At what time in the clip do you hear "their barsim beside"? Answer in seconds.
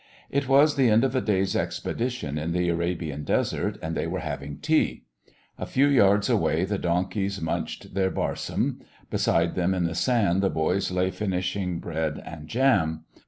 7.93-9.53